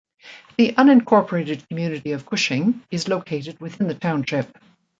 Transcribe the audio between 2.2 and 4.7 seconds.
Cushing is located within the township.